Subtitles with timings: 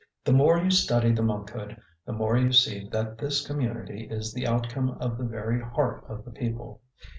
[0.25, 4.47] The more you study the monkhood, the more you see that this community is the
[4.47, 6.81] outcome of the very heart of the people.